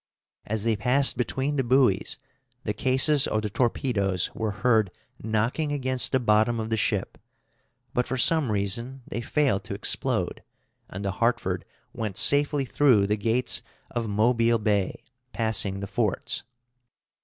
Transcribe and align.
As 0.47 0.63
they 0.63 0.75
passed 0.75 1.15
between 1.15 1.57
the 1.57 1.63
buoys, 1.63 2.17
the 2.63 2.73
cases 2.73 3.27
of 3.27 3.43
the 3.43 3.51
torpedoes 3.51 4.31
were 4.33 4.49
heard 4.49 4.89
knocking 5.23 5.71
against 5.71 6.11
the 6.11 6.19
bottom 6.19 6.59
of 6.59 6.71
the 6.71 6.75
ship; 6.75 7.19
but 7.93 8.07
for 8.07 8.17
some 8.17 8.51
reason 8.51 9.03
they 9.07 9.21
failed 9.21 9.63
to 9.65 9.75
explode, 9.75 10.41
and 10.89 11.05
the 11.05 11.11
Hartford 11.11 11.65
went 11.93 12.17
safely 12.17 12.65
through 12.65 13.05
the 13.05 13.15
gates 13.15 13.61
of 13.91 14.09
Mobile 14.09 14.57
Bay, 14.57 15.03
passing 15.33 15.81
the 15.81 15.85
forts. 15.85 16.41